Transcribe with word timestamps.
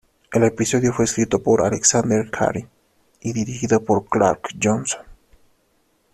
El 0.33 0.43
episodio 0.45 0.91
fue 0.93 1.05
escrito 1.05 1.43
por 1.43 1.61
Alexander 1.61 2.27
Cary, 2.31 2.67
y 3.21 3.33
dirigido 3.33 3.83
por 3.83 4.05
Clark 4.07 4.47
Johnson. 4.59 5.03